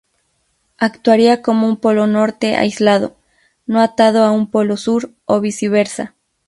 Actuaría 0.87 1.35
como 1.47 1.63
un 1.71 1.75
polo 1.83 2.05
norte 2.07 2.55
aislado, 2.55 3.15
no 3.67 3.77
atado 3.81 4.23
a 4.23 4.31
un 4.31 4.45
polo 4.53 4.75
sur, 4.75 5.13
o 5.25 5.35
viceversa. 5.47 6.15